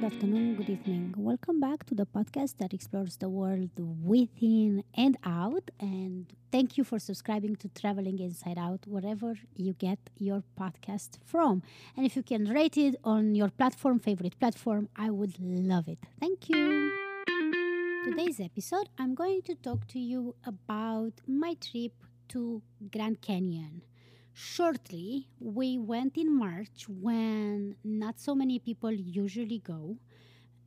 [0.00, 1.14] good afternoon, good evening.
[1.14, 3.68] Welcome back to the podcast that explores the world
[4.02, 5.70] within and out.
[5.78, 11.62] And thank you for subscribing to Traveling Inside Out, wherever you get your podcast from.
[11.98, 15.98] And if you can rate it on your platform, favorite platform, I would love it.
[16.18, 16.92] Thank you.
[18.04, 21.92] Today's episode, I'm going to talk to you about my trip
[22.28, 23.82] to Grand Canyon
[24.40, 29.98] shortly, we went in March when not so many people usually go.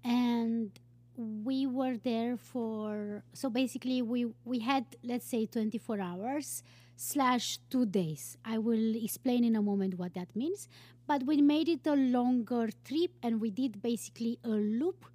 [0.04, 0.72] And
[1.16, 6.63] we were there for so basically we we had let's say 24 hours
[6.96, 10.68] slash two days i will explain in a moment what that means
[11.05, 15.05] but we made it a longer trip and we did basically a loop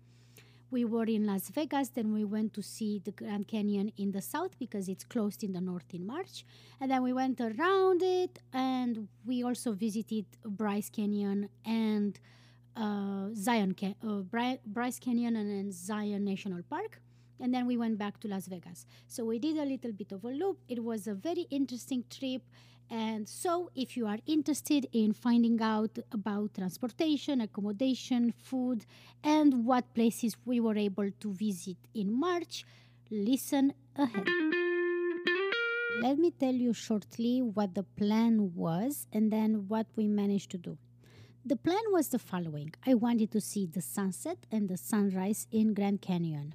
[0.70, 4.20] we were in Las Vegas, then we went to see the Grand Canyon in the
[4.20, 6.44] south because it's closed in the north in March.
[6.80, 12.18] And then we went around it and we also visited Bryce Canyon and
[12.76, 17.00] uh, Zion, uh, Bry- Bryce Canyon and then Zion National Park.
[17.40, 18.84] And then we went back to Las Vegas.
[19.06, 20.58] So we did a little bit of a loop.
[20.68, 22.42] It was a very interesting trip.
[22.90, 28.86] And so, if you are interested in finding out about transportation, accommodation, food,
[29.22, 32.64] and what places we were able to visit in March,
[33.10, 34.26] listen ahead.
[36.00, 40.58] Let me tell you shortly what the plan was and then what we managed to
[40.58, 40.78] do.
[41.44, 45.74] The plan was the following I wanted to see the sunset and the sunrise in
[45.74, 46.54] Grand Canyon.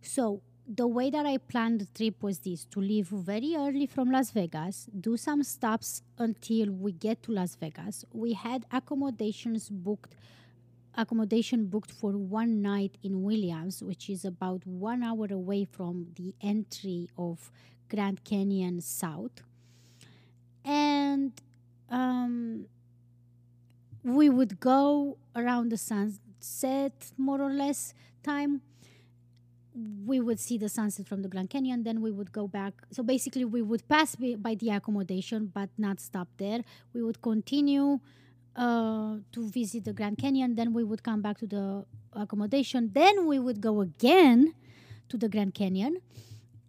[0.00, 4.12] So, the way that I planned the trip was this to leave very early from
[4.12, 8.04] Las Vegas, do some stops until we get to Las Vegas.
[8.12, 10.14] We had accommodations booked
[10.96, 16.34] accommodation booked for one night in Williams, which is about one hour away from the
[16.40, 17.50] entry of
[17.88, 19.42] Grand Canyon South.
[20.64, 21.32] And
[21.88, 22.66] um,
[24.02, 28.60] we would go around the sunset, more or less, time
[30.04, 31.82] we would see the sunset from the Grand Canyon.
[31.82, 32.74] Then we would go back.
[32.90, 36.60] So basically, we would pass by the accommodation, but not stop there.
[36.92, 38.00] We would continue
[38.56, 40.54] uh, to visit the Grand Canyon.
[40.54, 42.90] Then we would come back to the accommodation.
[42.92, 44.54] Then we would go again
[45.08, 45.98] to the Grand Canyon.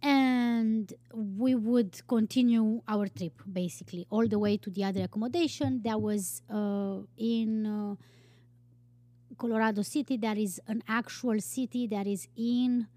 [0.02, 6.00] And we would continue our trip basically all the way to the other accommodation that
[6.00, 7.94] was uh, in uh,
[9.38, 10.16] Colorado City.
[10.16, 12.88] That is an actual city that is in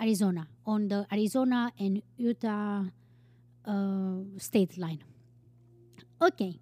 [0.00, 2.84] Arizona, on the Arizona and Utah
[3.66, 5.02] uh, state line.
[6.20, 6.58] Okay.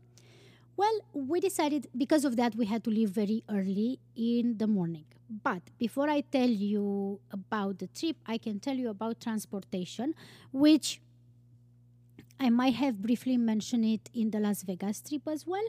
[0.77, 5.05] Well, we decided because of that we had to leave very early in the morning.
[5.29, 10.15] But before I tell you about the trip, I can tell you about transportation,
[10.53, 11.01] which
[12.41, 15.65] I might have briefly mentioned it in the Las Vegas trip as well.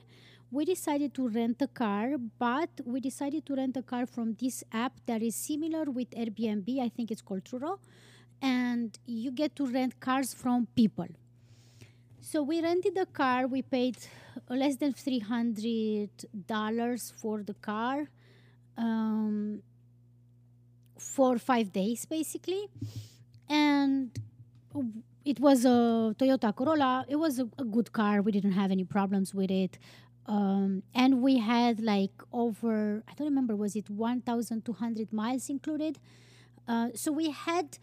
[0.52, 4.64] We decided to rent a car, but we decided to rent a car from this
[4.72, 6.80] app that is similar with Airbnb.
[6.80, 7.78] I think it's called Turo.
[8.42, 11.08] And you get to rent cars from people.
[12.22, 13.48] So we rented a car.
[13.48, 13.98] We paid
[14.50, 16.10] less than three hundred
[16.48, 18.10] dollars for the car
[18.78, 19.62] um,
[20.98, 22.68] for five days, basically,
[23.50, 24.18] and
[25.26, 27.06] it was a Toyota Corolla.
[27.08, 28.22] It was a, a good car.
[28.22, 29.78] We didn't have any problems with it.
[30.30, 35.98] Um, and we had like over I don't remember was it 1,200 miles included.
[36.68, 37.80] Uh, so we had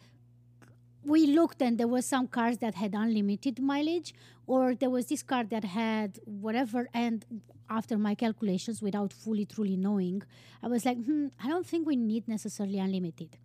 [1.04, 4.14] we looked and there was some cars that had unlimited mileage
[4.46, 7.24] or there was this car that had whatever and
[7.68, 10.20] after my calculations without fully truly knowing
[10.64, 13.38] i was like hmm, i don't think we need necessarily unlimited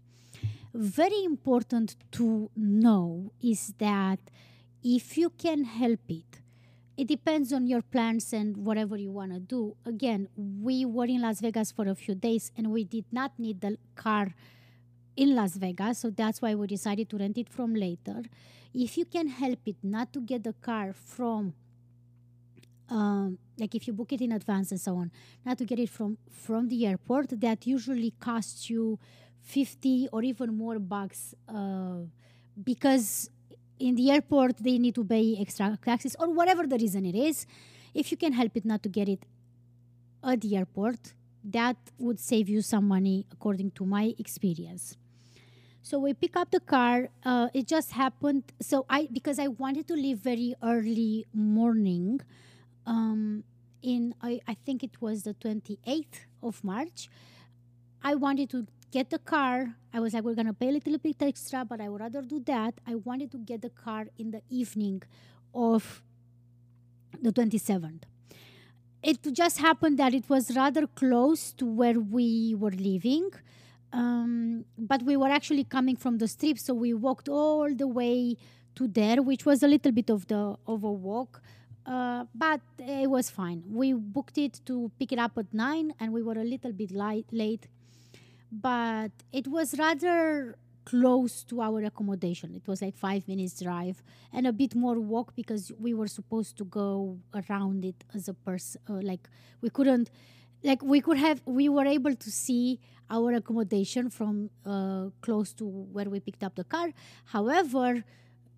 [0.73, 4.19] very important to know is that
[4.83, 6.40] if you can help it
[7.01, 10.27] it depends on your plans and whatever you want to do again
[10.67, 13.77] we were in las vegas for a few days and we did not need the
[13.95, 14.27] car
[15.15, 18.21] in Las Vegas, so that's why we decided to rent it from later.
[18.73, 21.53] If you can help it not to get the car from,
[22.89, 25.11] um, like if you book it in advance and so on,
[25.45, 28.97] not to get it from from the airport, that usually costs you
[29.41, 31.99] fifty or even more bucks, uh,
[32.63, 33.29] because
[33.87, 37.45] in the airport they need to pay extra taxes or whatever the reason it is.
[37.93, 39.25] If you can help it not to get it
[40.23, 41.13] at the airport,
[41.43, 44.95] that would save you some money according to my experience
[45.83, 49.87] so we pick up the car uh, it just happened so i because i wanted
[49.87, 52.21] to leave very early morning
[52.85, 53.43] um,
[53.81, 57.09] in I, I think it was the 28th of march
[58.03, 61.21] i wanted to get the car i was like we're gonna pay a little bit
[61.21, 64.41] extra but i would rather do that i wanted to get the car in the
[64.49, 65.01] evening
[65.53, 66.03] of
[67.21, 68.03] the 27th
[69.03, 73.31] it just happened that it was rather close to where we were living.
[73.93, 78.37] Um, but we were actually coming from the strip, so we walked all the way
[78.75, 81.41] to there, which was a little bit of the of a walk.
[81.85, 83.63] Uh, but it was fine.
[83.67, 86.91] We booked it to pick it up at nine, and we were a little bit
[86.91, 87.67] light, late.
[88.51, 92.55] But it was rather close to our accommodation.
[92.55, 94.03] It was like five minutes drive
[94.33, 98.33] and a bit more walk because we were supposed to go around it as a
[98.33, 98.81] person.
[98.89, 99.29] Uh, like
[99.61, 100.09] we couldn't,
[100.63, 105.65] like we could have, we were able to see our accommodation from uh, close to
[105.65, 106.89] where we picked up the car.
[107.25, 108.03] However,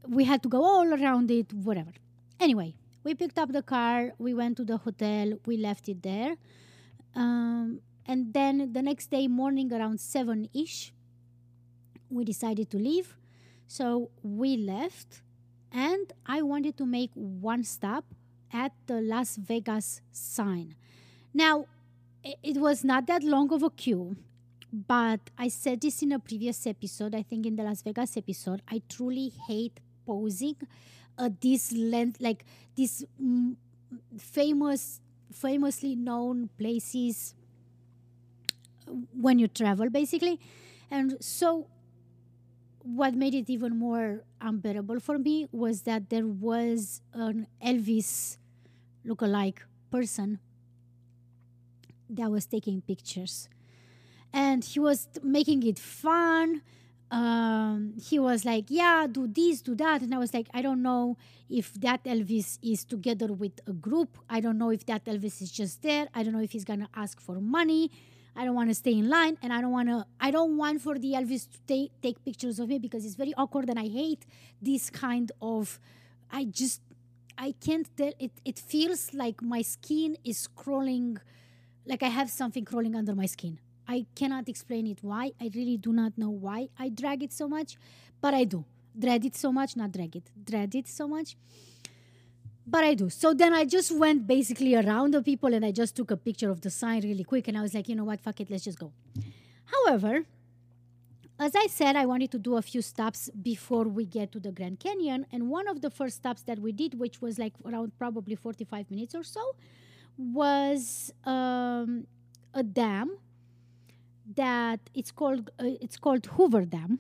[0.07, 1.92] we had to go all around it, whatever.
[2.39, 6.36] Anyway, we picked up the car, we went to the hotel, we left it there.
[7.16, 10.94] Um, and then the next day morning around 7 ish,
[12.10, 13.18] we decided to leave.
[13.68, 15.22] So we left,
[15.72, 18.06] and I wanted to make one stop
[18.52, 20.76] at the Las Vegas sign.
[21.34, 21.66] Now,
[22.24, 24.16] it was not that long of a queue,
[24.72, 28.62] but I said this in a previous episode, I think in the Las Vegas episode.
[28.70, 30.56] I truly hate posing
[31.18, 32.46] at this length, like
[32.76, 33.06] these
[34.18, 35.02] famous,
[35.32, 37.34] famously known places
[39.14, 40.40] when you travel, basically.
[40.92, 41.68] And so
[42.84, 48.38] what made it even more unbearable for me was that there was an Elvis
[49.06, 50.40] look-alike person
[52.10, 53.50] that was taking pictures.
[54.34, 56.62] And he was making it fun.
[57.12, 60.02] Um, he was like, Yeah, do this, do that.
[60.02, 61.18] And I was like, I don't know
[61.50, 64.18] if that Elvis is together with a group.
[64.30, 66.08] I don't know if that Elvis is just there.
[66.14, 67.92] I don't know if he's going to ask for money.
[68.36, 70.06] I don't want to stay in line, and I don't want to.
[70.20, 73.34] I don't want for the Elvis to take take pictures of me because it's very
[73.38, 74.26] awkward, and I hate
[74.62, 75.80] this kind of.
[76.32, 76.82] I just
[77.38, 78.14] I can't tell.
[78.20, 81.18] It it feels like my skin is crawling,
[81.86, 83.60] like I have something crawling under my skin.
[83.88, 85.32] I cannot explain it why.
[85.40, 87.78] I really do not know why I drag it so much,
[88.22, 88.66] but I do
[88.98, 89.76] dread it so much.
[89.76, 91.36] Not drag it, dread it so much
[92.65, 93.10] but I do.
[93.10, 96.50] So then I just went basically around the people and I just took a picture
[96.50, 97.48] of the sign really quick.
[97.48, 98.92] And I was like, you know what, fuck it, let's just go.
[99.65, 100.25] However,
[101.39, 104.51] as I said, I wanted to do a few stops before we get to the
[104.51, 105.25] Grand Canyon.
[105.31, 108.89] And one of the first stops that we did, which was like around probably 45
[108.89, 109.56] minutes or so,
[110.18, 112.07] was um,
[112.54, 113.18] a dam
[114.36, 117.00] that it's called uh, it's called Hoover Dam.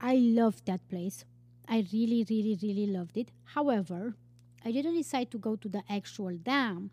[0.00, 1.24] I loved that place.
[1.68, 3.32] I really, really, really loved it.
[3.54, 4.14] However,
[4.66, 6.90] I didn't decide to go to the actual dam.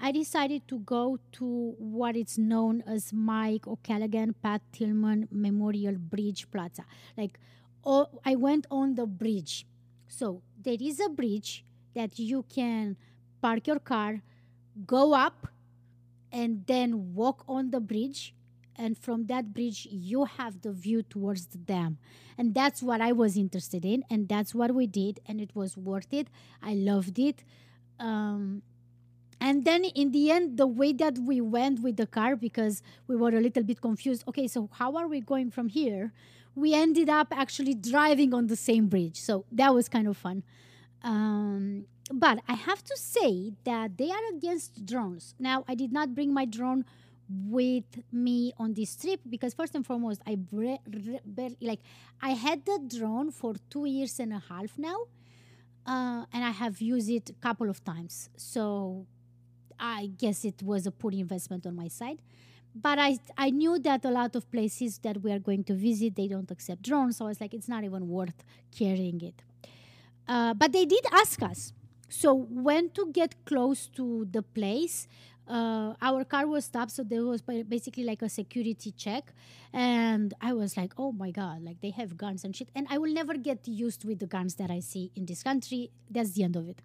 [0.00, 6.50] I decided to go to what is known as Mike O'Callaghan Pat Tillman Memorial Bridge
[6.50, 6.84] Plaza.
[7.16, 7.38] Like,
[7.84, 9.66] oh, I went on the bridge.
[10.08, 11.64] So there is a bridge
[11.94, 12.96] that you can
[13.40, 14.20] park your car,
[14.84, 15.46] go up,
[16.32, 18.34] and then walk on the bridge
[18.76, 21.98] and from that bridge you have the view towards the dam
[22.38, 25.76] and that's what i was interested in and that's what we did and it was
[25.76, 26.28] worth it.
[26.62, 27.44] I loved it.
[27.98, 28.62] Um,
[29.40, 33.16] and then in the end the way that we went with the car because we
[33.16, 34.24] were a little bit confused.
[34.28, 36.12] Okay so how are we going from here?
[36.54, 39.18] We ended up actually driving on the same bridge.
[39.20, 40.44] So that was kind of fun.
[41.02, 45.34] Um, but i have to say that they are against drones.
[45.38, 46.84] Now i did not bring my drone
[47.48, 51.80] with me on this trip because first and foremost i bre- re- like
[52.20, 54.98] i had the drone for two years and a half now
[55.86, 58.30] uh, and i have used it a couple of times.
[58.36, 59.06] So
[59.78, 62.18] i guess it was a poor investment on my side.
[62.74, 66.16] But I, I knew that a lot of places that we are going to visit
[66.16, 68.44] they don't accept drones so i was like it's not even worth
[68.76, 69.42] carrying it.
[70.28, 71.72] Uh, but they did ask us.
[72.08, 75.08] So when to get close to the place
[75.52, 79.34] uh, our car was stopped, so there was basically like a security check,
[79.70, 82.96] and I was like, "Oh my god!" Like they have guns and shit, and I
[82.96, 85.90] will never get used with the guns that I see in this country.
[86.10, 86.80] That's the end of it.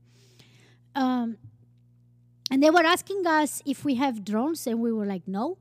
[0.96, 1.38] Um,
[2.52, 5.58] and they were asking us if we have drones, and we were like, "No,"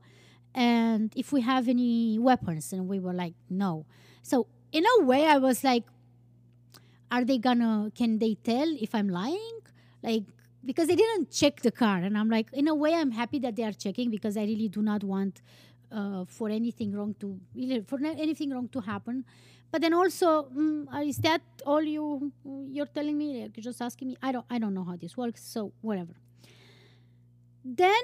[0.53, 3.85] and if we have any weapons, and we were like, "No."
[4.21, 5.87] So in a way, I was like,
[7.09, 7.89] "Are they gonna?
[7.95, 9.63] Can they tell if I'm lying?"
[10.03, 10.27] Like
[10.67, 13.55] because they didn't check the car and i'm like in a way i'm happy that
[13.55, 15.41] they are checking because i really do not want
[15.91, 17.39] uh, for anything wrong to
[17.87, 19.25] for anything wrong to happen.
[19.71, 23.41] But then also mm, is that all you you're telling me?
[23.41, 24.17] You're just asking me?
[24.21, 26.13] I don't i don't know how this works so whatever.
[27.63, 28.03] Then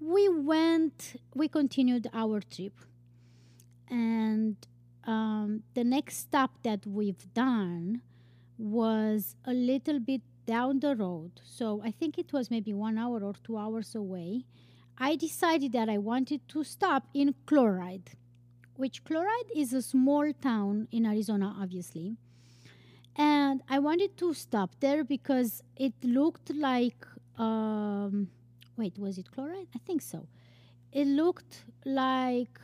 [0.00, 2.74] we went we continued our trip.
[3.88, 4.56] And
[5.04, 8.02] um, the next stop that we've done
[8.56, 13.18] was a little bit down the road, so I think it was maybe one hour
[13.28, 14.30] or two hours away,
[14.98, 18.08] I decided that I wanted to stop in Chloride,
[18.74, 22.16] which Chloride is a small town in Arizona, obviously.
[23.14, 27.00] And I wanted to stop there because it looked like,
[27.38, 28.28] um,
[28.76, 29.68] wait, was it Chloride?
[29.74, 30.26] I think so.
[30.90, 32.54] It looked like,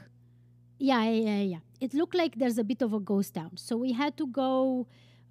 [0.78, 1.62] yeah, yeah, yeah, yeah.
[1.80, 3.52] It looked like there's a bit of a ghost town.
[3.54, 4.86] So we had to go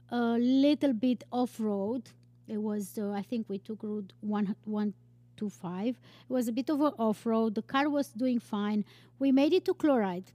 [0.10, 2.04] a little bit off road.
[2.48, 4.94] It was, uh, I think we took route one, one
[5.38, 6.00] to five.
[6.30, 7.56] It was a bit of an off road.
[7.56, 8.86] The car was doing fine.
[9.20, 10.32] We made it to Chloride.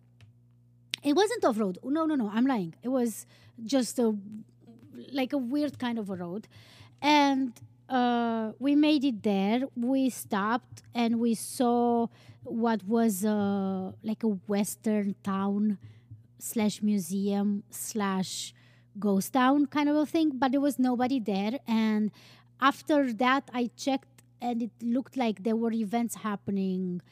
[1.02, 1.78] It wasn't off road.
[1.82, 2.30] No, no, no.
[2.32, 2.74] I'm lying.
[2.82, 3.26] It was
[3.64, 4.14] just a
[5.12, 6.46] like a weird kind of a road,
[7.00, 7.52] and
[7.88, 9.62] uh, we made it there.
[9.74, 12.08] We stopped and we saw
[12.44, 15.78] what was uh, like a western town
[16.38, 18.54] slash museum slash
[18.98, 21.58] ghost town kind of a thing, but there was nobody there.
[21.66, 22.10] And
[22.60, 27.02] after that, I checked and it looked like there were events happening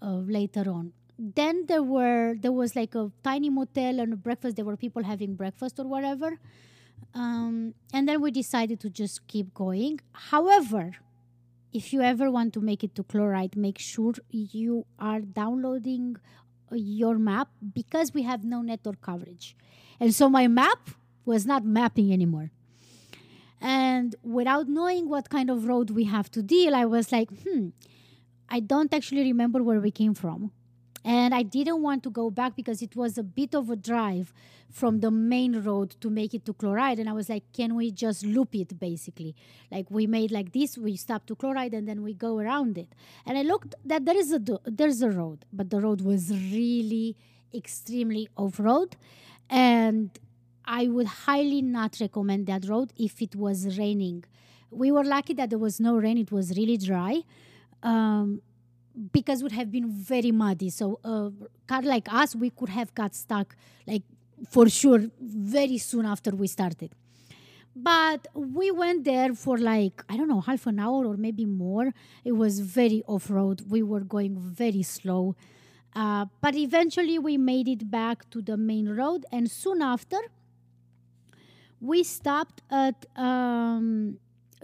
[0.00, 0.92] uh, later on.
[1.18, 4.56] Then there were there was like a tiny motel and breakfast.
[4.56, 6.38] There were people having breakfast or whatever,
[7.14, 10.00] um, and then we decided to just keep going.
[10.12, 10.92] However,
[11.72, 16.16] if you ever want to make it to chloride, make sure you are downloading
[16.72, 19.54] your map because we have no network coverage,
[20.00, 20.90] and so my map
[21.24, 22.50] was not mapping anymore.
[23.60, 27.68] And without knowing what kind of road we have to deal, I was like, hmm,
[28.48, 30.50] I don't actually remember where we came from.
[31.04, 34.32] And I didn't want to go back because it was a bit of a drive
[34.70, 36.98] from the main road to make it to chloride.
[36.98, 39.34] And I was like, can we just loop it basically?
[39.70, 42.88] Like we made like this, we stop to chloride and then we go around it.
[43.26, 47.16] And I looked that there is a there's a road, but the road was really
[47.52, 48.96] extremely off road.
[49.50, 50.10] And
[50.64, 54.24] I would highly not recommend that road if it was raining.
[54.70, 57.22] We were lucky that there was no rain; it was really dry,
[57.82, 58.40] um,
[59.12, 60.70] because it would have been very muddy.
[60.70, 61.30] So a
[61.66, 64.02] car like us, we could have got stuck, like
[64.48, 66.94] for sure, very soon after we started.
[67.74, 71.92] But we went there for like I don't know half an hour or maybe more.
[72.24, 73.62] It was very off road.
[73.70, 75.36] We were going very slow.
[75.94, 80.16] Uh, but eventually we made it back to the main road, and soon after,
[81.82, 84.18] we stopped at um,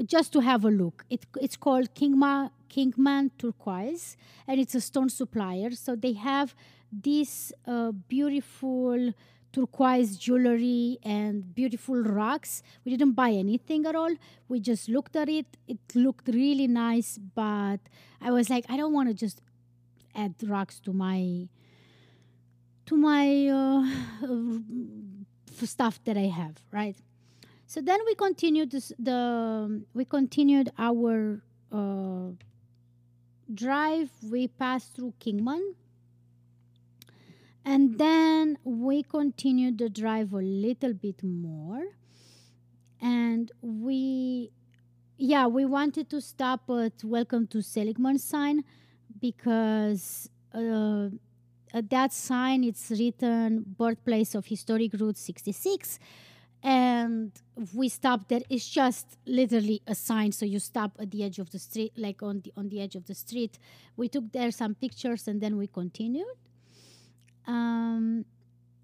[0.07, 1.05] just to have a look.
[1.11, 5.73] It, it's called Kingma, Kingman Turquoise, and it's a stone supplier.
[5.73, 6.55] So they have
[6.93, 9.13] this uh, beautiful
[9.53, 12.63] turquoise jewelry and beautiful rocks.
[12.85, 14.15] We didn't buy anything at all.
[14.49, 15.47] We just looked at it.
[15.67, 17.81] It looked really nice, but
[18.21, 19.43] I was like, I don't want to just
[20.15, 21.49] add rocks to my
[22.87, 23.85] to my uh,
[25.67, 26.97] stuff that I have, right?
[27.69, 32.31] So then we continued this, the we continued our uh,
[33.53, 34.09] drive.
[34.25, 35.75] We passed through Kingman,
[37.67, 41.85] and then we continued the drive a little bit more,
[43.03, 44.51] and we,
[45.19, 48.65] yeah, we wanted to stop at Welcome to Seligman sign
[49.21, 50.31] because.
[50.55, 51.11] Uh,
[51.75, 55.99] at that sign, it's written birthplace of historic Route 66
[56.63, 57.33] and
[57.73, 58.41] we stopped there.
[58.51, 60.33] It's just literally a sign.
[60.33, 62.95] So you stop at the edge of the street like on the on the edge
[62.95, 63.59] of the street.
[63.97, 66.27] We took there some pictures and then we continued.
[67.47, 68.25] Um,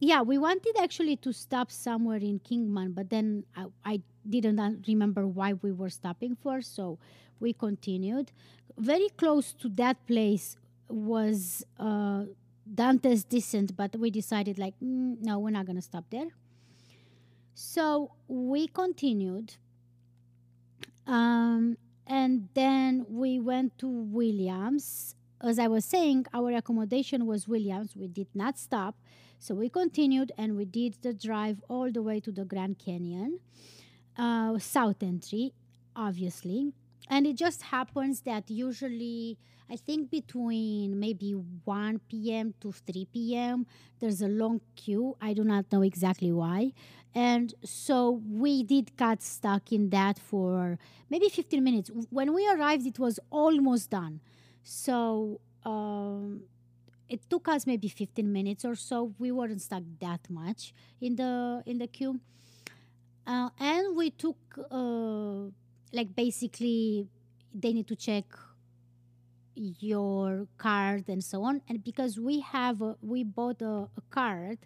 [0.01, 5.27] yeah we wanted actually to stop somewhere in kingman but then I, I didn't remember
[5.27, 6.99] why we were stopping for so
[7.41, 8.33] we continued.
[8.79, 10.57] Very close to that place
[10.89, 12.25] was uh,
[12.73, 16.29] dante's descent but we decided like mm, no we're not going to stop there
[17.55, 19.55] so we continued.
[21.07, 25.15] Um, and then we went to Williams.
[25.41, 27.95] As I was saying, our accommodation was Williams.
[27.97, 28.97] We did not stop.
[29.39, 33.41] So we continued and we did the drive all the way to the Grand Canyon,
[34.17, 35.53] uh, South Entry,
[35.95, 36.73] obviously.
[37.11, 39.39] And it just happens that usually
[39.71, 42.55] I think between maybe 1 p.m.
[42.61, 43.67] to 3 p.m.,
[43.99, 45.17] there's a long queue.
[45.21, 46.73] I do not know exactly why.
[47.15, 50.79] And so we did get stuck in that for
[51.09, 51.91] maybe 15 minutes.
[52.11, 54.21] When we arrived, it was almost done.
[54.63, 56.43] So um,
[57.09, 59.15] it took us maybe 15 minutes or so.
[59.19, 62.21] We weren't stuck that much in the in the queue.
[63.27, 64.37] Uh, and we took
[64.71, 65.49] uh,
[65.93, 67.07] like basically
[67.55, 68.25] they need to check
[69.55, 74.59] your card and so on and because we have a, we bought a, a card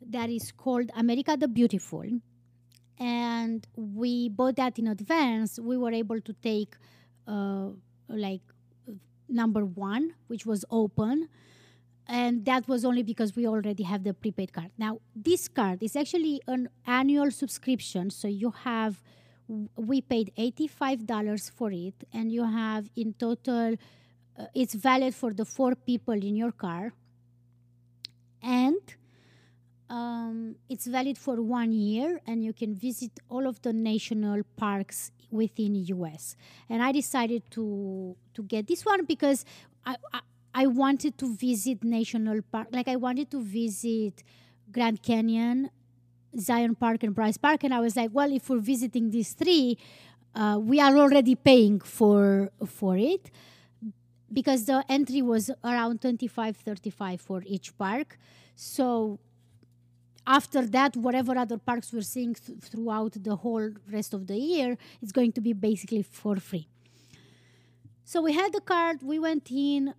[0.00, 2.04] that is called america the beautiful
[2.98, 6.76] and we bought that in advance, we were able to take
[7.26, 7.68] uh,
[8.08, 8.40] like
[9.28, 11.28] number one, which was open.
[12.08, 14.70] And that was only because we already have the prepaid card.
[14.78, 18.10] Now, this card is actually an annual subscription.
[18.10, 19.02] So you have,
[19.76, 23.74] we paid $85 for it, and you have in total,
[24.38, 26.92] uh, it's valid for the four people in your car.
[28.42, 28.80] And
[29.88, 35.10] um, it's valid for one year, and you can visit all of the national parks
[35.30, 36.36] within US.
[36.68, 39.44] And I decided to to get this one because
[39.84, 40.20] I, I
[40.54, 44.24] I wanted to visit national park, like I wanted to visit
[44.72, 45.70] Grand Canyon,
[46.38, 49.76] Zion Park, and Bryce Park, and I was like, well, if we're visiting these three,
[50.34, 53.30] uh, we are already paying for for it
[54.32, 58.18] because the entry was around 25 35 for each park
[58.54, 59.18] so
[60.26, 64.76] after that, whatever other parks we're seeing th- throughout the whole rest of the year,
[65.00, 66.68] it's going to be basically for free.
[68.04, 69.94] So we had the card, we went in.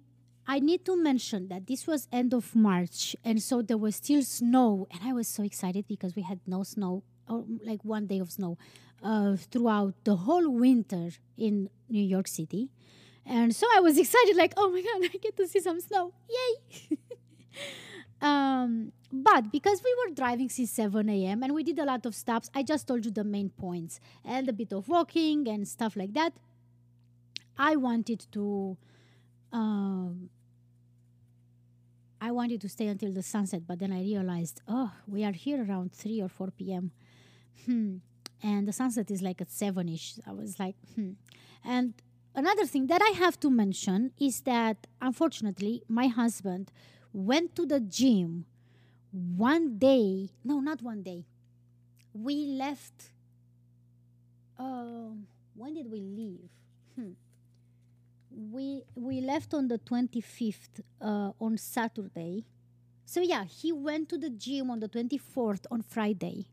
[0.46, 4.24] I need to mention that this was end of March, and so there was still
[4.24, 8.20] snow, and I was so excited because we had no snow, or like one day
[8.20, 8.58] of snow,
[9.04, 12.70] uh, throughout the whole winter in New York City.
[13.30, 16.14] And so I was excited, like, oh my god, I get to see some snow!
[16.30, 16.98] Yay!
[18.22, 21.44] um, but because we were driving since 7 a.m.
[21.44, 24.48] and we did a lot of stops, I just told you the main points and
[24.48, 26.34] a bit of walking and stuff like that.
[27.58, 28.78] I wanted to.
[29.52, 30.30] Um,
[32.20, 35.64] I wanted to stay until the sunset, but then I realized, oh, we are here
[35.64, 36.92] around 3 or 4 p.m.
[37.66, 37.98] Hmm.
[38.42, 40.16] And the sunset is like at 7 ish.
[40.26, 41.12] I was like, hmm.
[41.64, 41.94] And
[42.38, 46.72] another thing that I have to mention is that unfortunately, my husband
[47.12, 48.46] went to the gym
[49.12, 51.26] one day no not one day.
[52.14, 53.12] We left
[54.60, 55.10] uh,
[55.56, 56.50] when did we leave?
[56.96, 57.12] Hmm.
[58.32, 62.46] we we left on the 25th uh, on saturday.
[63.06, 66.48] So yeah he went to the gym on the 24th on friday.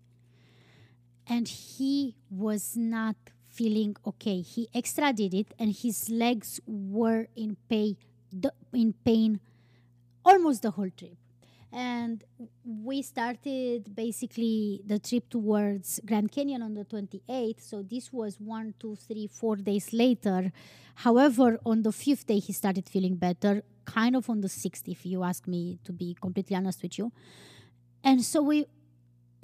[1.27, 3.17] And he was not
[3.59, 7.97] feeling okay he extra did it and his legs were in pain
[8.73, 9.41] in pain
[10.25, 11.17] almost the whole trip
[11.75, 12.23] and
[12.65, 17.61] we started basically the trip towards Grand Canyon on the 28th.
[17.61, 20.53] So this was one, two, three, four days later.
[20.95, 25.05] However, on the fifth day, he started feeling better, kind of on the sixth, if
[25.05, 27.11] you ask me to be completely honest with you.
[28.05, 28.67] And so we,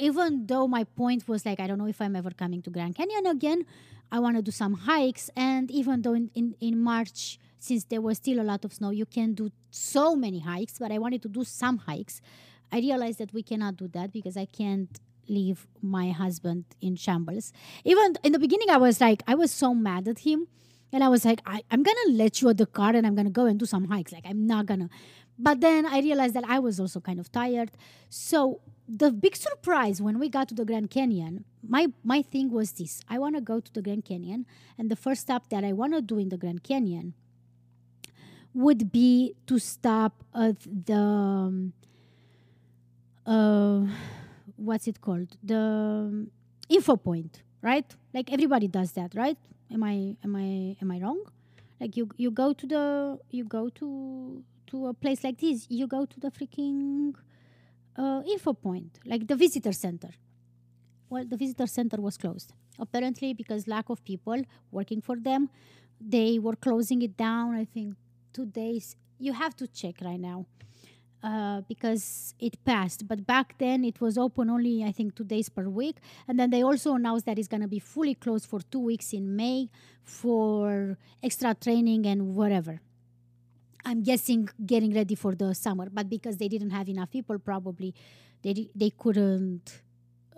[0.00, 2.94] even though my point was like, I don't know if I'm ever coming to Grand
[2.96, 3.64] Canyon again,
[4.10, 5.30] I want to do some hikes.
[5.36, 8.90] And even though in, in, in March, since there was still a lot of snow,
[8.90, 12.20] you can do so many hikes, but I wanted to do some hikes.
[12.72, 17.52] I realized that we cannot do that because I can't leave my husband in shambles.
[17.84, 20.48] Even in the beginning, I was like, I was so mad at him.
[20.92, 23.14] And I was like, I am going to let you at the car and I'm
[23.14, 24.12] going to go and do some hikes.
[24.12, 24.88] Like, I'm not going to.
[25.38, 27.70] But then I realized that I was also kind of tired.
[28.08, 32.72] So the big surprise when we got to the Grand Canyon, my, my thing was
[32.72, 33.00] this.
[33.08, 34.46] I want to go to the Grand Canyon.
[34.76, 37.14] And the first stop that I want to do in the Grand Canyon
[38.52, 41.72] would be to stop at the um,
[43.24, 43.86] uh,
[44.56, 45.36] what's it called?
[45.42, 46.30] The um,
[46.68, 47.84] info point right?
[48.12, 49.36] Like everybody does that right?
[49.72, 51.22] Am i am i am i wrong?
[51.80, 55.86] Like you you go to the you go to to a place like this you
[55.86, 57.14] go to the freaking
[57.96, 60.10] uh, info point like the visitor center
[61.08, 65.50] well the visitor center was closed apparently because lack of people working for them
[66.00, 67.94] they were closing it down i think
[68.32, 68.96] two days.
[69.18, 70.46] You have to check right now
[71.22, 73.06] uh, because it passed.
[73.06, 75.96] But back then it was open only, I think, two days per week.
[76.26, 79.12] And then they also announced that it's going to be fully closed for two weeks
[79.12, 79.68] in May
[80.02, 82.80] for extra training and whatever.
[83.84, 87.94] I'm guessing getting ready for the summer, but because they didn't have enough people, probably
[88.42, 89.82] they they couldn't.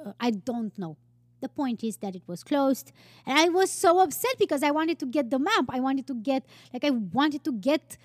[0.04, 0.96] Uh, I don't know.
[1.40, 2.92] The point is that it was closed.
[3.26, 5.64] And I was so upset because I wanted to get the map.
[5.68, 7.96] I wanted to get, like, I wanted to get,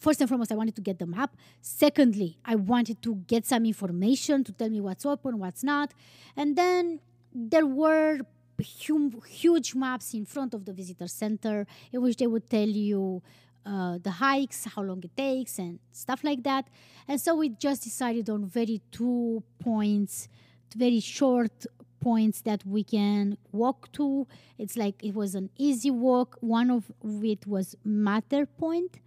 [0.00, 1.36] first and foremost, I wanted to get the map.
[1.60, 5.94] Secondly, I wanted to get some information to tell me what's open, what's not.
[6.36, 6.98] And then
[7.32, 8.18] there were
[8.58, 13.22] huge maps in front of the visitor center in which they would tell you
[13.66, 16.68] uh, the hikes, how long it takes, and stuff like that.
[17.08, 20.28] And so we just decided on very two points,
[20.76, 21.66] very short
[22.00, 24.26] points that we can walk to.
[24.58, 26.36] It's like it was an easy walk.
[26.40, 26.84] One of
[27.22, 29.00] it was Mather Point.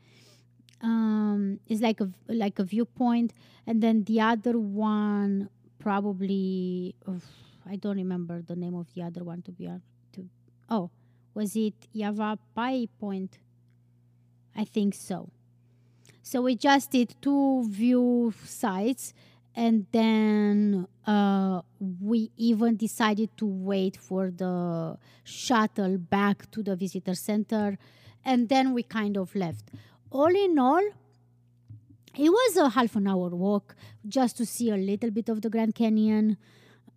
[0.82, 3.34] Um, it's like a like a viewpoint,
[3.66, 6.96] and then the other one probably
[7.70, 9.86] I don't remember the name of the other one to be honest.
[10.14, 10.26] To
[10.70, 10.90] oh,
[11.34, 13.38] was it Yavapai Point?
[14.60, 15.30] I think so.
[16.22, 19.14] So we just did two view sites,
[19.56, 27.16] and then uh, we even decided to wait for the shuttle back to the visitor
[27.16, 27.78] center,
[28.26, 29.66] and then we kind of left.
[30.12, 30.86] All in all,
[32.18, 35.50] it was a half an hour walk just to see a little bit of the
[35.50, 36.36] Grand Canyon.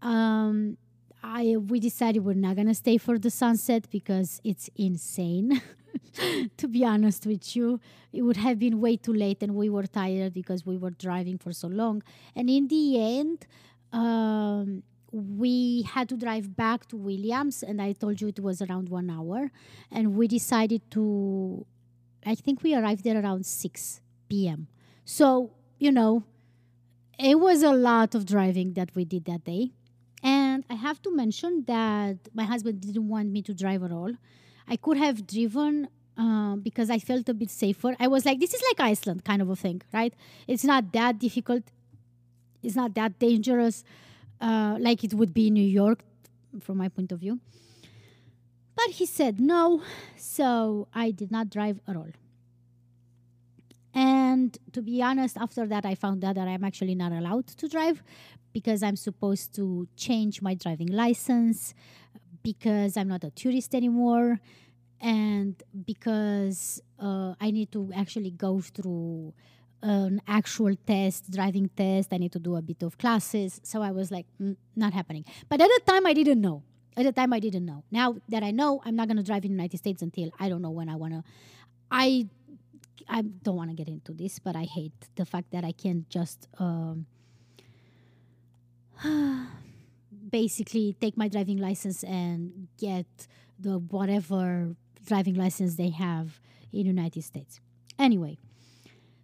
[0.02, 0.78] Um,
[1.22, 5.62] I we decided we're not gonna stay for the sunset because it's insane.
[6.56, 7.80] to be honest with you,
[8.12, 11.38] it would have been way too late, and we were tired because we were driving
[11.38, 12.02] for so long.
[12.34, 13.46] And in the end,
[13.92, 14.82] um,
[15.12, 19.10] we had to drive back to Williams, and I told you it was around one
[19.10, 19.50] hour.
[19.90, 21.66] And we decided to,
[22.24, 24.68] I think we arrived there around 6 p.m.
[25.04, 26.24] So, you know,
[27.18, 29.72] it was a lot of driving that we did that day.
[30.70, 34.12] I have to mention that my husband didn't want me to drive at all.
[34.68, 37.96] I could have driven uh, because I felt a bit safer.
[37.98, 40.14] I was like, this is like Iceland kind of a thing, right?
[40.46, 41.64] It's not that difficult,
[42.62, 43.84] it's not that dangerous
[44.40, 46.00] uh, like it would be in New York,
[46.60, 47.40] from my point of view.
[48.74, 49.82] But he said no,
[50.16, 52.10] so I did not drive at all.
[53.94, 57.68] And to be honest, after that, I found out that I'm actually not allowed to
[57.68, 58.02] drive
[58.52, 61.74] because I'm supposed to change my driving license,
[62.42, 64.40] because I'm not a tourist anymore,
[65.00, 69.34] and because uh, I need to actually go through
[69.82, 72.12] an actual test, driving test.
[72.12, 73.60] I need to do a bit of classes.
[73.64, 75.24] So I was like, mm, not happening.
[75.48, 76.62] But at the time, I didn't know.
[76.96, 77.82] At the time, I didn't know.
[77.90, 80.48] Now that I know, I'm not going to drive in the United States until I
[80.48, 81.24] don't know when I want to.
[81.90, 82.28] I
[83.08, 86.08] I don't want to get into this, but I hate the fact that I can't
[86.08, 87.06] just um,
[90.30, 93.06] basically take my driving license and get
[93.58, 94.74] the whatever
[95.06, 96.40] driving license they have
[96.72, 97.60] in the United States.
[97.98, 98.38] Anyway,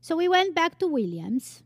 [0.00, 1.62] so we went back to Williams,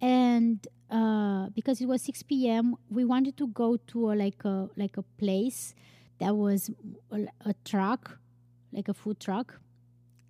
[0.00, 4.68] and uh, because it was 6 p.m., we wanted to go to a, like a
[4.76, 5.74] like a place
[6.18, 6.70] that was
[7.10, 8.18] a, a truck,
[8.72, 9.60] like a food truck,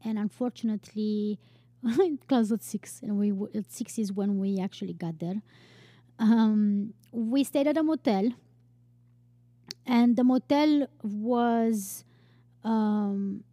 [0.04, 1.38] and unfortunately,
[1.84, 5.42] it closed at six, and we at six is when we actually got there.
[6.18, 8.30] Um, we stayed at a motel,
[9.86, 12.04] and the motel was
[12.62, 13.44] um,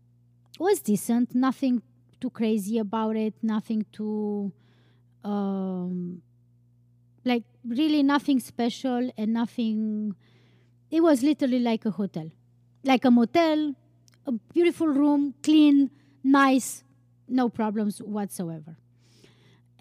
[0.59, 1.35] was decent.
[1.35, 1.81] Nothing
[2.19, 3.33] too crazy about it.
[3.41, 4.51] Nothing too
[5.23, 6.21] um,
[7.23, 10.15] like really nothing special and nothing.
[10.89, 12.29] It was literally like a hotel,
[12.83, 13.75] like a motel,
[14.25, 15.89] a beautiful room, clean,
[16.23, 16.83] nice,
[17.27, 18.77] no problems whatsoever.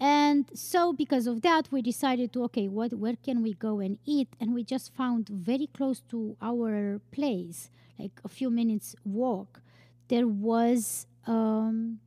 [0.01, 3.99] And so, because of that, we decided to okay, what where can we go and
[4.03, 4.29] eat?
[4.39, 9.61] And we just found very close to our place, like a few minutes walk,
[10.07, 11.99] there was um,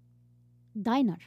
[0.75, 1.19] diner,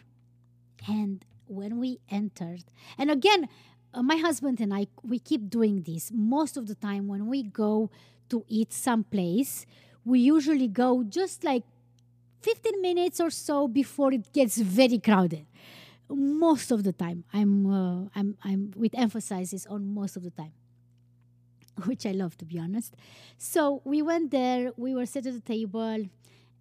[0.89, 2.65] and when we entered,
[2.97, 3.47] and again,
[3.93, 7.43] uh, my husband and I we keep doing this most of the time when we
[7.43, 7.89] go
[8.27, 9.65] to eat someplace.
[10.03, 11.63] We usually go just like
[12.41, 15.45] 15 minutes or so before it gets very crowded
[16.09, 17.23] most of the time.
[17.33, 20.53] I'm uh, I'm I'm with emphasis on most of the time,
[21.85, 22.95] which I love to be honest.
[23.37, 24.71] So we went there.
[24.77, 26.05] We were set at the table,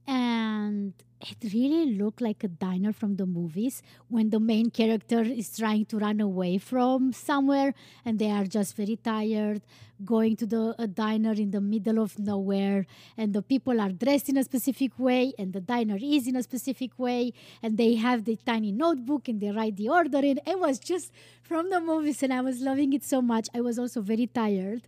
[0.07, 5.57] and it really looked like a diner from the movies when the main character is
[5.57, 7.73] trying to run away from somewhere
[8.05, 9.63] and they are just very tired
[10.05, 14.29] going to the a diner in the middle of nowhere and the people are dressed
[14.29, 18.25] in a specific way and the diner is in a specific way and they have
[18.25, 20.39] the tiny notebook and they write the order in.
[20.47, 23.49] It was just from the movies and i was loving it so much.
[23.55, 24.83] I was also very tired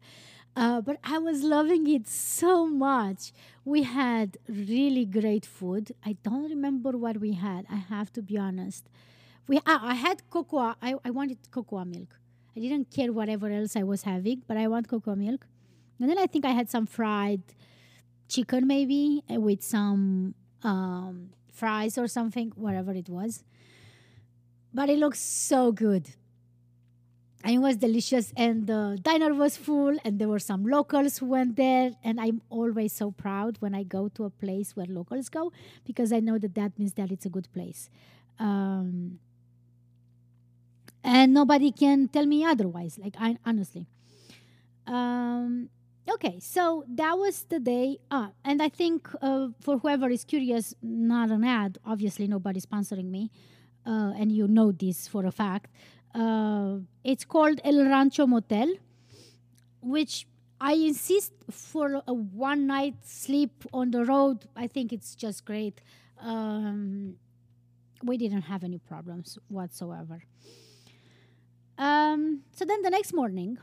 [0.59, 3.33] uh, but I was loving it so much.
[3.65, 5.93] We had really great food.
[6.05, 7.65] I don't remember what we had.
[7.71, 8.89] I have to be honest.
[9.47, 10.75] We uh, I had cocoa.
[10.83, 12.19] I, I wanted cocoa milk.
[12.57, 15.47] I didn't care whatever else I was having, but I want cocoa milk.
[16.01, 17.43] And then I think I had some fried
[18.29, 23.45] chicken maybe uh, with some um, fries or something, whatever it was.
[24.75, 26.09] But it looks so good
[27.45, 28.33] and it was delicious.
[28.37, 31.93] And the diner was full and there were some locals who went there.
[32.03, 35.53] And i'm always so proud when i go to a place where locals go
[35.85, 37.91] because i know that that means that it's a good place.
[38.39, 39.19] Um,
[41.05, 43.87] and nobody can tell me otherwise like i honestly.
[44.87, 45.69] Um,
[46.11, 50.75] okay so that was the day uh, and i think uh, for whoever is curious
[50.83, 53.31] not an ad obviously nobody's sponsoring me
[53.87, 55.71] uh, and you know this for a fact
[56.15, 58.75] uh, it's called El Rancho Motel,
[59.81, 60.27] which
[60.61, 64.47] I insist for a one night sleep on the road.
[64.57, 65.81] I think it's just great.
[66.21, 67.15] Um,
[68.03, 70.23] we didn't have any problems whatsoever.
[71.77, 73.59] Um, so then the next morning,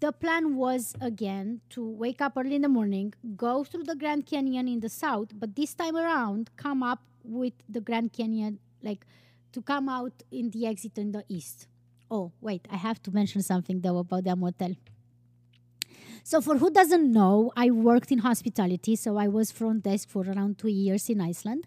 [0.00, 4.26] the plan was again to wake up early in the morning, go through the Grand
[4.26, 9.06] Canyon in the south, but this time around, come up with the Grand Canyon, like
[9.54, 11.66] to come out in the exit in the east.
[12.10, 14.74] Oh, wait, I have to mention something though about the motel.
[16.22, 20.22] So, for who doesn't know, I worked in hospitality, so I was front desk for
[20.22, 21.66] around two years in Iceland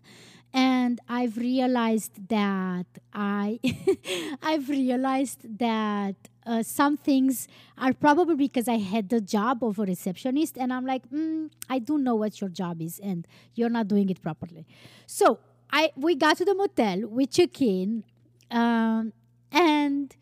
[0.53, 3.59] and i've realized that i
[4.41, 7.47] i've realized that uh, some things
[7.77, 11.79] are probably because i had the job of a receptionist and i'm like mm, i
[11.79, 14.65] do know what your job is and you're not doing it properly
[15.05, 15.39] so
[15.71, 18.03] i we got to the motel we check in
[18.51, 19.13] um,
[19.51, 20.15] and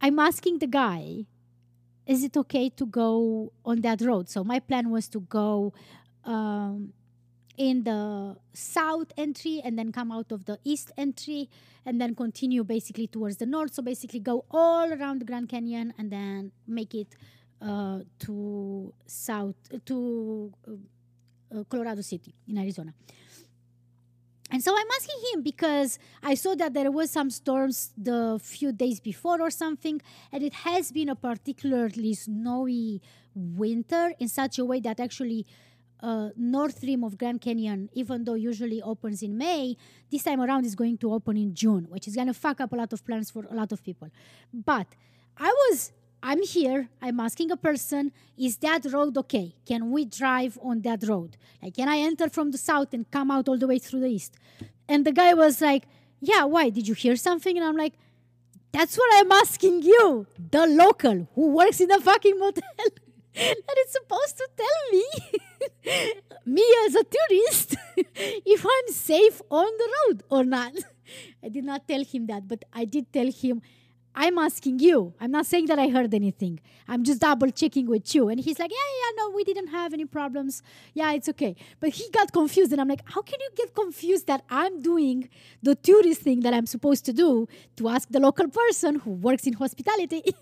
[0.00, 1.24] i'm asking the guy
[2.06, 5.72] is it okay to go on that road so my plan was to go
[6.24, 6.92] um,
[7.56, 11.48] in the south entry and then come out of the east entry
[11.84, 13.74] and then continue basically towards the north.
[13.74, 17.08] So basically go all around the Grand Canyon and then make it
[17.60, 22.94] uh, to south to uh, uh, Colorado City in Arizona.
[24.52, 28.70] And so I'm asking him because I saw that there was some storms the few
[28.70, 33.00] days before or something, and it has been a particularly snowy
[33.34, 35.46] winter in such a way that actually
[36.02, 39.76] uh, north rim of Grand Canyon, even though usually opens in May,
[40.10, 42.72] this time around is going to open in June, which is going to fuck up
[42.72, 44.10] a lot of plans for a lot of people.
[44.52, 44.88] But
[45.38, 49.56] I was, I'm here, I'm asking a person, is that road okay?
[49.66, 51.36] Can we drive on that road?
[51.60, 54.08] Like, can I enter from the south and come out all the way through the
[54.08, 54.36] east?
[54.88, 55.84] And the guy was like,
[56.20, 56.70] yeah, why?
[56.70, 57.56] Did you hear something?
[57.56, 57.94] And I'm like,
[58.70, 62.62] that's what I'm asking you, the local who works in the fucking motel.
[63.34, 66.12] that is supposed to tell me,
[66.46, 70.72] me as a tourist, if I'm safe on the road or not.
[71.44, 73.60] I did not tell him that, but I did tell him,
[74.14, 75.14] I'm asking you.
[75.20, 76.60] I'm not saying that I heard anything.
[76.86, 78.28] I'm just double checking with you.
[78.28, 80.62] And he's like, Yeah, yeah, no, we didn't have any problems.
[80.92, 81.56] Yeah, it's okay.
[81.80, 82.72] But he got confused.
[82.72, 85.28] And I'm like, How can you get confused that I'm doing
[85.62, 89.46] the tourist thing that I'm supposed to do to ask the local person who works
[89.46, 90.22] in hospitality?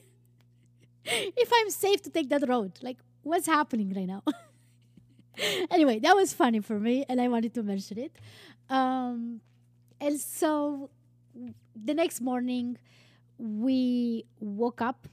[1.05, 2.73] if I'm safe to take that road.
[2.83, 4.23] Like, what's happening right now?
[5.71, 8.17] anyway, that was funny for me, and I wanted to mention it.
[8.69, 9.41] Um,
[10.01, 10.91] and so
[11.75, 12.79] the next morning,
[13.41, 15.09] we woke up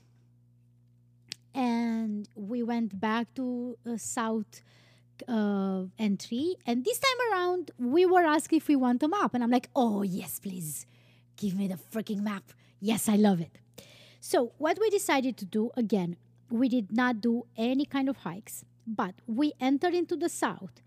[1.55, 4.61] and we went back to uh, South
[5.27, 6.55] uh, entry.
[6.65, 9.33] And this time around, we were asked if we want a map.
[9.33, 10.85] And I'm like, oh, yes, please.
[11.37, 12.51] Give me the freaking map.
[12.79, 13.59] Yes, I love it.
[14.19, 16.17] So, what we decided to do again,
[16.49, 20.81] we did not do any kind of hikes, but we entered into the south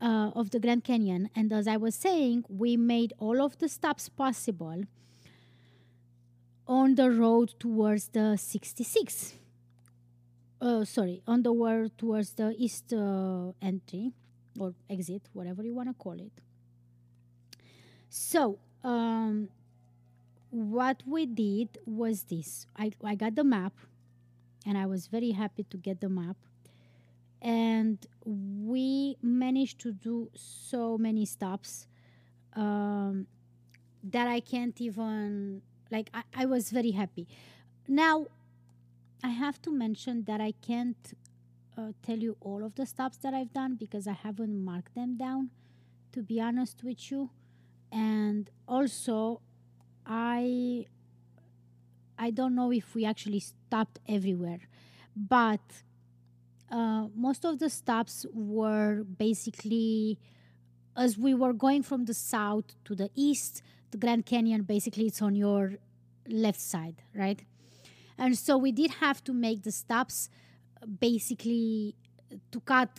[0.00, 1.30] uh, of the Grand Canyon.
[1.34, 4.84] And as I was saying, we made all of the stops possible
[6.66, 9.34] on the road towards the 66.
[10.60, 14.12] Uh, sorry, on the road towards the east uh, entry
[14.58, 16.32] or exit, whatever you want to call it.
[18.08, 19.48] So, um,
[20.50, 23.74] what we did was this I, I got the map
[24.66, 26.36] and I was very happy to get the map.
[27.40, 31.86] And we managed to do so many stops
[32.54, 33.26] um,
[34.02, 37.26] that I can't even, like, I, I was very happy.
[37.88, 38.26] Now,
[39.22, 41.14] I have to mention that I can't
[41.76, 45.16] uh, tell you all of the stops that I've done because I haven't marked them
[45.16, 45.50] down,
[46.12, 47.30] to be honest with you.
[47.92, 49.40] And also,
[50.04, 50.86] I
[52.18, 54.60] I don't know if we actually stopped everywhere,
[55.14, 55.60] but
[56.70, 60.18] uh, most of the stops were basically
[60.96, 63.62] as we were going from the south to the east.
[63.90, 65.74] The Grand Canyon basically it's on your
[66.28, 67.42] left side, right?
[68.18, 70.28] And so we did have to make the stops
[71.00, 71.94] basically
[72.50, 72.90] to cut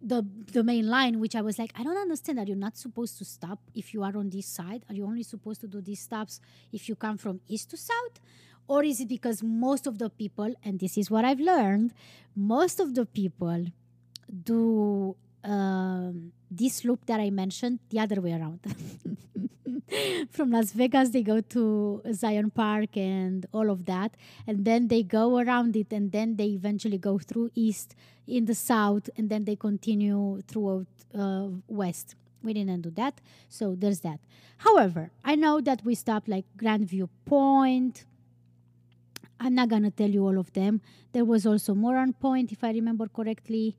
[0.00, 2.38] the the main line, which I was like, I don't understand.
[2.38, 4.84] Are you not supposed to stop if you are on this side?
[4.88, 6.40] Are you only supposed to do these stops
[6.72, 8.20] if you come from east to south?
[8.68, 11.92] Or is it because most of the people, and this is what I've learned,
[12.34, 13.66] most of the people
[14.44, 18.60] do um, this loop that I mentioned the other way around.
[20.30, 25.02] From Las Vegas, they go to Zion Park and all of that, and then they
[25.02, 27.94] go around it, and then they eventually go through east
[28.26, 32.16] in the south, and then they continue throughout uh, west.
[32.42, 34.20] We didn't do that, so there's that.
[34.58, 38.04] However, I know that we stopped like Grandview Point,
[39.38, 40.80] I'm not gonna tell you all of them.
[41.12, 43.76] There was also Moran Point, if I remember correctly.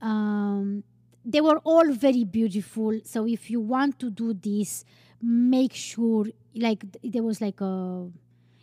[0.00, 0.84] Um,
[1.28, 3.00] they were all very beautiful.
[3.04, 4.84] So if you want to do this,
[5.20, 8.08] make sure like there was like a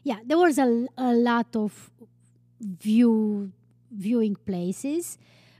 [0.03, 1.91] yeah there was a, a lot of
[2.59, 3.51] view
[3.91, 5.17] viewing places.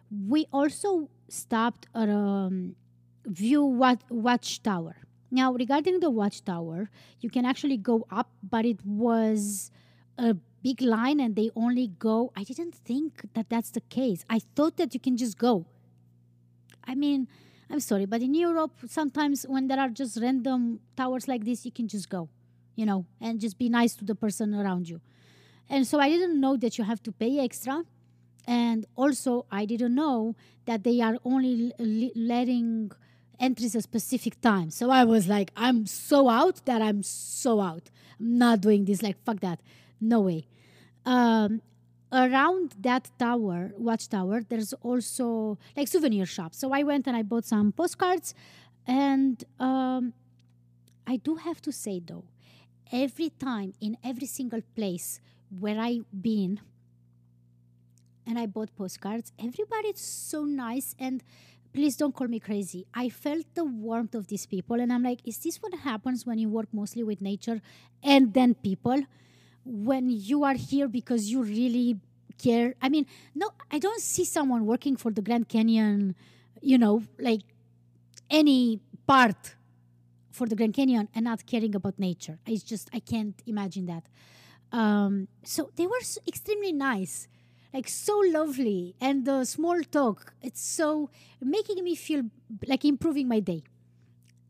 [0.10, 2.76] We also stopped at um,
[3.26, 4.96] view wat- watchtower.
[5.32, 6.90] Now, regarding the watchtower,
[7.20, 9.72] you can actually go up, but it was
[10.18, 12.32] a big line and they only go.
[12.36, 14.24] I didn't think that that's the case.
[14.30, 15.66] I thought that you can just go.
[16.88, 17.28] I mean,
[17.70, 21.72] I'm sorry, but in Europe, sometimes when there are just random towers like this, you
[21.72, 22.30] can just go,
[22.76, 25.02] you know, and just be nice to the person around you.
[25.70, 27.84] And so I didn't know that you have to pay extra.
[28.48, 32.92] And also, I didn't know that they are only l- letting
[33.40, 34.70] entries a specific time.
[34.70, 37.90] So I was like, I'm so out that I'm so out.
[38.20, 39.02] I'm not doing this.
[39.02, 39.60] Like, fuck that.
[40.00, 40.48] No way.
[41.06, 41.62] Um,
[42.16, 46.58] around that tower, watchtower, there's also like souvenir shops.
[46.58, 48.34] So I went and I bought some postcards.
[48.88, 50.14] And um,
[51.06, 52.24] I do have to say, though,
[52.92, 55.20] every time in every single place
[55.60, 56.62] where I've been,
[58.28, 59.32] and I bought postcards.
[59.40, 61.24] Everybody's so nice and
[61.74, 62.86] please don't call me crazy.
[62.94, 66.40] I felt the warmth of these people and I'm like, is this what happens when
[66.40, 67.62] you work mostly with nature
[68.02, 69.04] and then people?
[69.66, 71.98] When you are here because you really
[72.38, 72.76] care.
[72.82, 76.16] I mean, no, I don't see someone working for the Grand Canyon,
[76.62, 77.42] you know, like
[78.30, 79.56] any part
[80.32, 82.40] for the Grand Canyon and not caring about nature.
[82.46, 84.04] It's just, I can't imagine that.
[84.72, 87.28] Um, so they were so extremely nice
[87.74, 91.10] like so lovely and the small talk it's so
[91.42, 92.24] making me feel
[92.68, 93.62] like improving my day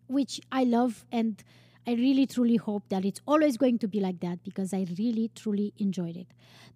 [0.08, 1.43] which i love and
[1.87, 5.29] i really truly hope that it's always going to be like that because i really
[5.35, 6.27] truly enjoyed it.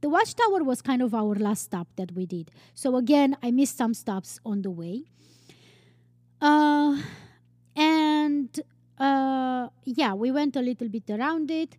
[0.01, 2.51] The watchtower was kind of our last stop that we did.
[2.73, 5.03] So again i missed some stops on the way.
[6.41, 7.01] Uh,
[7.75, 8.59] and
[8.97, 11.77] uh, yeah we went a little bit around it.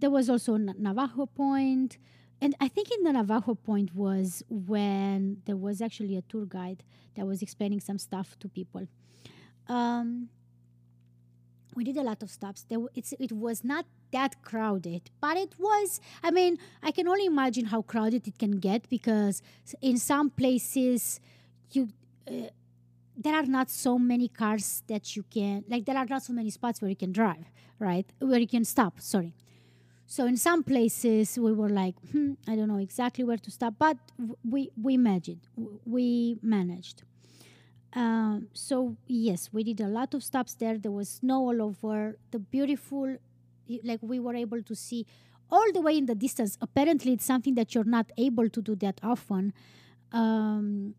[0.00, 1.98] There was also navajo point.
[2.42, 6.82] And I think in the Navajo point was when there was actually a tour guide
[7.14, 8.88] that was explaining some stuff to people.
[9.68, 10.28] Um,
[11.74, 12.64] we did a lot of stops.
[12.68, 16.00] There, it was not that crowded, but it was.
[16.22, 19.42] I mean, I can only imagine how crowded it can get because
[19.80, 21.20] in some places,
[21.72, 21.88] you
[22.28, 22.48] uh,
[23.16, 25.84] there are not so many cars that you can like.
[25.84, 28.06] There are not so many spots where you can drive, right?
[28.18, 29.00] Where you can stop.
[29.00, 29.34] Sorry.
[30.06, 33.74] So in some places we were like, hmm, I don't know exactly where to stop,
[33.78, 33.96] but
[34.48, 35.48] we we managed.
[35.86, 37.02] We managed.
[37.94, 40.78] Um, so yes, we did a lot of stops there.
[40.78, 42.16] There was snow all over.
[42.30, 43.16] The beautiful,
[43.84, 45.06] like we were able to see
[45.50, 46.56] all the way in the distance.
[46.60, 49.52] Apparently, it's something that you're not able to do that often.
[50.12, 50.94] Um,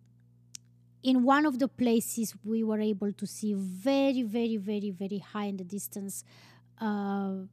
[1.01, 5.45] in one of the places, we were able to see very, very, very, very high
[5.45, 6.23] in the distance.
[6.79, 7.47] Uh,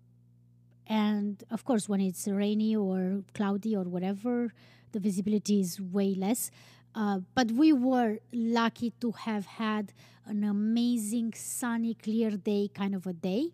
[0.86, 4.52] and of course when it's rainy or cloudy or whatever
[4.92, 6.50] the visibility is way less
[6.94, 9.92] uh, but we were lucky to have had
[10.26, 13.50] an amazing sunny clear day kind of a day.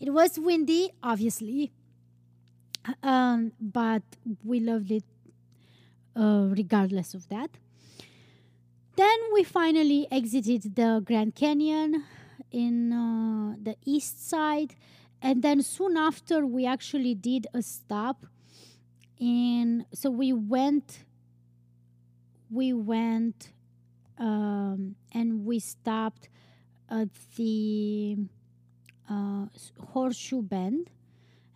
[0.00, 1.72] It was windy obviously
[3.02, 4.02] um, but
[4.44, 5.04] we loved it
[6.16, 7.50] uh, regardless of that.
[8.96, 12.04] Then we finally exited the grand canyon
[12.50, 14.74] in uh, the east side
[15.22, 18.26] and then soon after we actually did a stop
[19.18, 21.04] in so we went
[22.50, 23.52] we went
[24.18, 26.28] um, and we stopped
[26.90, 28.16] at the
[29.08, 29.46] uh,
[29.92, 30.90] horseshoe bend.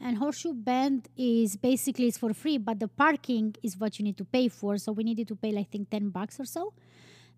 [0.00, 4.16] And horseshoe bend is basically it's for free but the parking is what you need
[4.18, 4.76] to pay for.
[4.78, 6.72] So we needed to pay like, i think 10 bucks or so.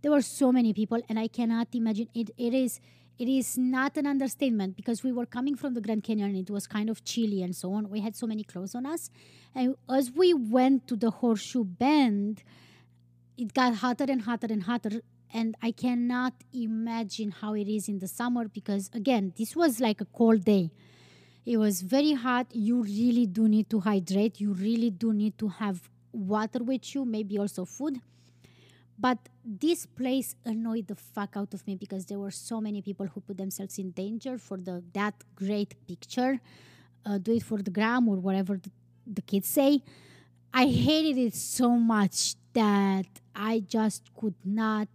[0.02, 2.80] There were so many people and i cannot imagine it it is
[3.18, 6.50] it is not an understatement because we were coming from the grand canyon and it
[6.50, 7.88] was kind of chilly and so on.
[7.88, 9.08] We had so many clothes on us.
[9.54, 12.42] And as we went to the horseshoe bend
[13.36, 15.00] it got hotter and hotter and hotter
[15.32, 20.00] and i cannot imagine how it is in the summer because again this was like
[20.00, 20.70] a cold day.
[21.46, 22.46] It was very hot.
[22.52, 24.40] You really do need to hydrate.
[24.40, 28.00] You really do need to have water with you maybe also food.
[28.98, 33.06] But this place annoyed the fuck out of me because there were so many people
[33.06, 36.40] who put themselves in danger for the that great picture
[37.04, 38.70] uh, do it for the gram or whatever the,
[39.06, 39.82] the kids say.
[40.54, 44.88] I hated it so much that i just could not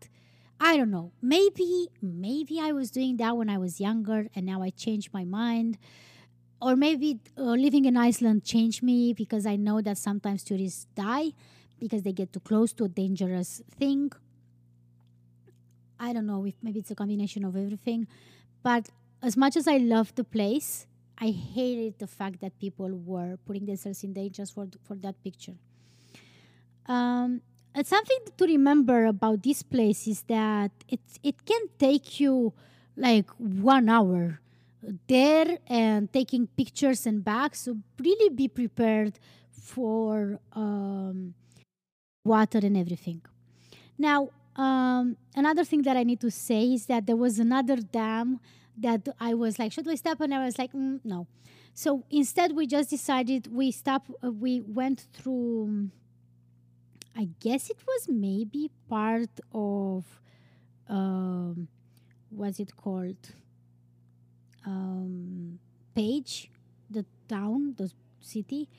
[0.60, 4.62] i don't know maybe maybe i was doing that when i was younger and now
[4.62, 5.78] i changed my mind
[6.62, 11.32] or maybe uh, living in Iceland changed me because I know that sometimes tourists die
[11.80, 14.12] because they get too close to a dangerous thing.
[16.00, 18.08] I don't know if maybe it's a combination of everything,
[18.64, 18.90] but
[19.22, 20.88] as much as I love the place,
[21.18, 25.56] I hated the fact that people were putting themselves in danger for for that picture.
[26.88, 27.42] Um,
[27.74, 32.54] and something to remember about this place is that it it can take you
[32.98, 34.40] like one hour
[35.08, 37.56] there and taking pictures and back.
[37.56, 39.20] So really be prepared
[39.52, 41.34] for um,
[42.24, 43.22] water and everything.
[43.98, 48.40] Now, um, another thing that I need to say is that there was another dam
[48.78, 50.22] that I was like, should we stop?
[50.22, 51.28] And I was like, mm, no.
[51.74, 54.08] So instead, we just decided we stop.
[54.24, 55.90] Uh, we went through.
[57.16, 60.06] I guess it was maybe part of.
[60.88, 61.68] Um,
[62.30, 63.18] what's it called?
[64.66, 65.60] Um,
[65.96, 66.50] Page,
[66.90, 67.92] the town, the
[68.22, 68.70] city,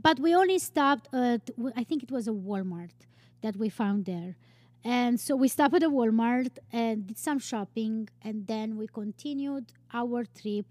[0.00, 1.50] but we only stopped at.
[1.76, 2.90] I think it was a Walmart
[3.42, 4.36] that we found there.
[4.84, 9.72] And so we stopped at a Walmart and did some shopping, and then we continued
[9.92, 10.66] our trip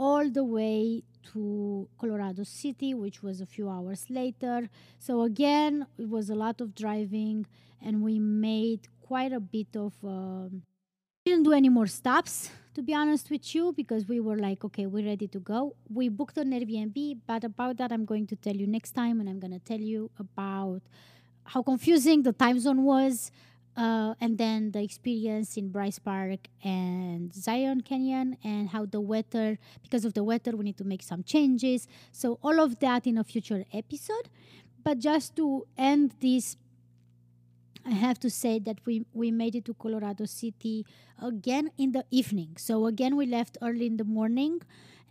[0.00, 4.70] all the way to Colorado City, which was a few hours later.
[4.98, 7.46] So again, it was a lot of driving,
[7.84, 9.92] and we made quite a bit of.
[10.02, 10.62] Um,
[11.26, 14.86] didn't do any more stops, to be honest with you, because we were like, okay,
[14.86, 15.76] we're ready to go.
[15.90, 19.28] We booked an Airbnb, but about that, I'm going to tell you next time, and
[19.28, 20.80] I'm going to tell you about
[21.44, 23.30] how confusing the time zone was
[23.76, 29.58] uh, and then the experience in Bryce Park and Zion Canyon, and how the weather,
[29.82, 31.86] because of the weather, we need to make some changes.
[32.12, 34.28] So, all of that in a future episode.
[34.82, 36.56] But just to end this,
[37.86, 40.84] I have to say that we, we made it to Colorado City
[41.22, 42.56] again in the evening.
[42.56, 44.60] So, again, we left early in the morning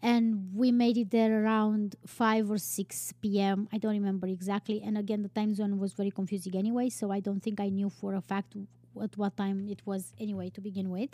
[0.02, 3.68] and we made it there around 5 or 6 p.m.
[3.72, 4.82] I don't remember exactly.
[4.82, 7.90] And again, the time zone was very confusing anyway, so I don't think I knew
[7.90, 8.56] for a fact
[9.02, 11.12] at what time it was anyway to begin with.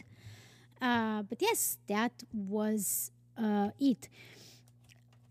[0.81, 4.07] Uh, but yes, that was uh, it.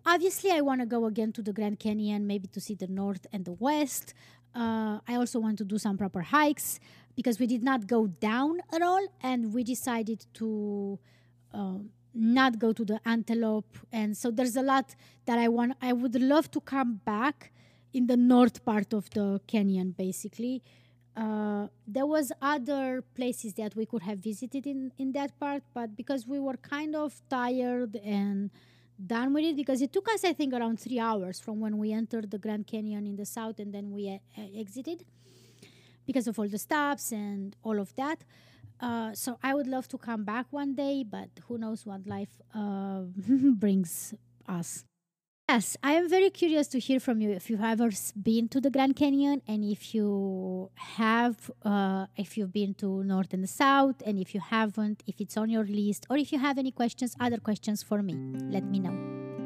[0.06, 3.26] Obviously, I want to go again to the Grand Canyon, maybe to see the north
[3.32, 4.14] and the west.
[4.54, 6.78] Uh, I also want to do some proper hikes
[7.16, 10.98] because we did not go down at all, and we decided to
[11.52, 13.78] um, not go to the antelope.
[13.92, 14.94] And so there's a lot
[15.26, 17.50] that i want i would love to come back
[17.92, 20.62] in the north part of the canyon basically.
[21.16, 25.96] Uh, there was other places that we could have visited in, in that part but
[25.96, 28.50] because we were kind of tired and
[29.06, 31.92] done with it because it took us i think around three hours from when we
[31.92, 35.04] entered the grand canyon in the south and then we uh, exited
[36.04, 38.24] because of all the stops and all of that
[38.84, 42.34] uh, so I would love to come back one day, but who knows what life
[42.54, 43.00] uh,
[43.64, 44.12] brings
[44.46, 44.84] us.
[45.48, 47.90] Yes, I am very curious to hear from you if you've ever
[48.22, 53.32] been to the Grand Canyon and if you have, uh, if you've been to North
[53.34, 56.56] and South, and if you haven't, if it's on your list, or if you have
[56.58, 58.14] any questions, other questions for me,
[58.50, 59.43] let me know.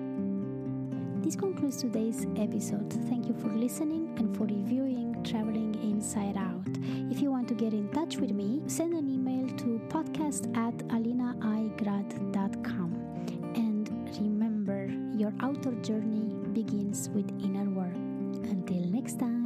[1.29, 2.91] This concludes today's episode.
[3.11, 6.67] Thank you for listening and for reviewing Traveling Inside Out.
[7.13, 10.75] If you want to get in touch with me, send an email to podcast at
[10.89, 12.95] alinaigrad.com.
[13.55, 14.87] And remember,
[15.19, 17.93] your outer journey begins with inner work.
[18.49, 19.38] Until next time.